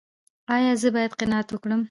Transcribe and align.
ایا 0.55 0.71
زه 0.81 0.89
باید 0.95 1.13
قناعت 1.19 1.47
وکړم؟ 1.51 1.79